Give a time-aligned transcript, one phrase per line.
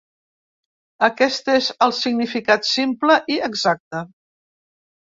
[1.07, 4.05] Aquest és el significat simple i exacte.